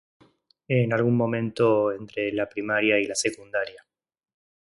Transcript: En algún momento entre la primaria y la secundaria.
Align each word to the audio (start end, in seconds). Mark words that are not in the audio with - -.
En 0.67 0.93
algún 0.93 1.15
momento 1.15 1.91
entre 1.91 2.31
la 2.31 2.49
primaria 2.49 2.97
y 2.99 3.03
la 3.05 3.13
secundaria. 3.13 3.85